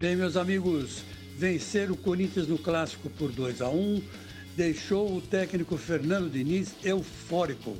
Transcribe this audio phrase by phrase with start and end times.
[0.00, 1.04] Bem, meus amigos,
[1.36, 4.02] vencer o Corinthians no clássico por 2 a 1
[4.56, 7.76] deixou o técnico Fernando Diniz eufórico.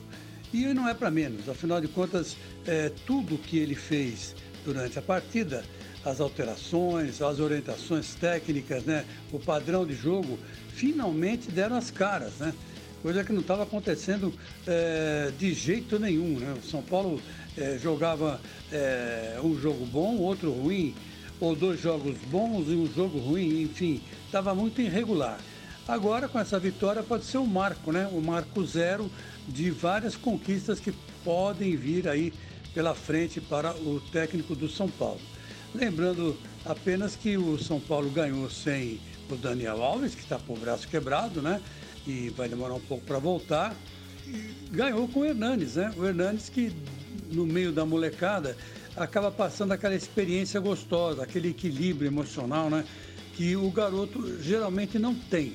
[0.52, 2.36] E não é para menos, afinal de contas,
[2.66, 4.36] é, tudo que ele fez
[4.66, 5.64] durante a partida,
[6.04, 10.38] as alterações, as orientações técnicas, né, o padrão de jogo,
[10.74, 12.52] finalmente deram as caras, né?
[13.00, 14.30] Coisa que não estava acontecendo
[14.66, 16.54] é, de jeito nenhum, né?
[16.62, 17.18] O São Paulo
[17.56, 18.38] é, jogava
[18.70, 20.94] é, um jogo bom, outro ruim,
[21.40, 25.38] ou dois jogos bons e um jogo ruim, enfim, estava muito irregular.
[25.88, 28.08] Agora, com essa vitória, pode ser um marco, né?
[28.12, 29.10] O marco zero
[29.48, 30.92] de várias conquistas que
[31.24, 32.32] podem vir aí
[32.74, 35.20] pela frente para o técnico do São Paulo.
[35.74, 40.58] Lembrando apenas que o São Paulo ganhou sem o Daniel Alves, que está com o
[40.58, 41.60] braço quebrado, né?
[42.06, 43.74] E vai demorar um pouco para voltar.
[44.26, 45.92] E ganhou com o Hernanes, né?
[45.96, 46.72] O Hernanes que
[47.32, 48.56] no meio da molecada
[48.96, 52.84] acaba passando aquela experiência gostosa, aquele equilíbrio emocional, né?
[53.34, 55.54] Que o garoto geralmente não tem.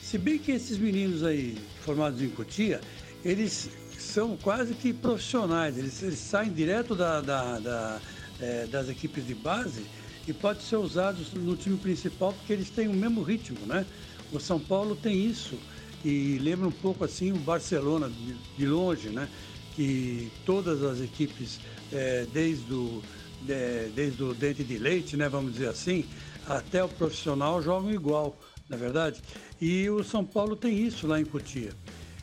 [0.00, 2.80] Se bem que esses meninos aí, formados em Cotia,
[3.24, 8.00] eles são quase que profissionais, eles, eles saem direto da, da, da
[8.40, 9.84] é, das equipes de base
[10.26, 13.86] e podem ser usados no time principal porque eles têm o mesmo ritmo, né?
[14.32, 15.56] O São Paulo tem isso
[16.04, 19.28] e lembra um pouco assim o Barcelona de, de longe, né?
[19.76, 21.60] Que todas as equipes,
[21.92, 23.02] é, desde o
[23.42, 25.28] de, desde o dente de leite, né?
[25.28, 26.04] Vamos dizer assim,
[26.48, 28.36] até o profissional jogam igual
[28.68, 29.22] na é verdade?
[29.60, 31.70] E o São Paulo tem isso lá em Cotia.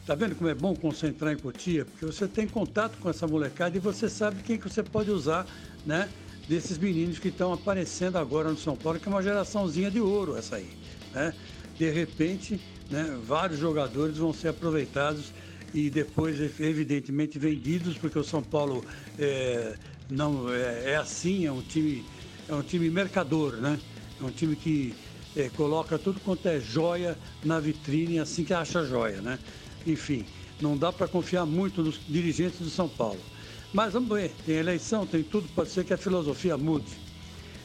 [0.05, 1.85] Tá vendo como é bom concentrar em Cotia?
[1.85, 5.47] Porque você tem contato com essa molecada e você sabe quem que você pode usar,
[5.85, 6.09] né?
[6.47, 10.35] Desses meninos que estão aparecendo agora no São Paulo, que é uma geraçãozinha de ouro
[10.35, 10.69] essa aí,
[11.13, 11.33] né?
[11.77, 12.59] De repente,
[12.91, 15.31] né, vários jogadores vão ser aproveitados
[15.73, 18.85] e depois, evidentemente, vendidos, porque o São Paulo
[19.17, 19.75] é,
[20.09, 22.05] não é, é assim, é um time,
[22.47, 23.79] é um time mercador, né?
[24.21, 24.93] É um time que
[25.35, 29.39] é, coloca tudo quanto é joia na vitrine assim que acha joia, né?
[29.85, 30.25] Enfim,
[30.61, 33.19] não dá para confiar muito nos dirigentes do São Paulo.
[33.73, 36.93] Mas vamos ver, tem eleição, tem tudo, pode ser que a filosofia mude.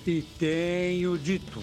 [0.06, 1.62] E tenho dito.